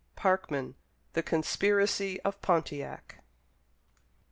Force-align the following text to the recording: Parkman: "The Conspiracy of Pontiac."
Parkman: 0.15 0.73
"The 1.13 1.21
Conspiracy 1.21 2.19
of 2.21 2.41
Pontiac." 2.41 3.23